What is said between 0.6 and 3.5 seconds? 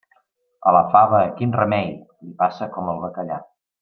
A la fava, quin remei!, li passa com al bacallà.